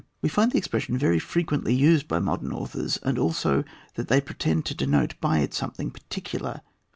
[0.23, 3.63] We find the expression very frequently used by modern authors and also
[3.93, 6.61] that they pretend to denote by it something particular.